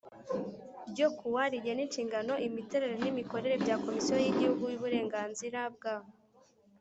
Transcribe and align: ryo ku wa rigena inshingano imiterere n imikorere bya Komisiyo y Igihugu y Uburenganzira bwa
ryo 0.91 1.07
ku 1.17 1.25
wa 1.35 1.43
rigena 1.51 1.81
inshingano 1.87 2.33
imiterere 2.47 2.95
n 3.01 3.05
imikorere 3.11 3.55
bya 3.63 3.75
Komisiyo 3.83 4.15
y 4.23 4.29
Igihugu 4.33 4.63
y 4.69 4.75
Uburenganzira 4.79 5.61
bwa 5.75 5.95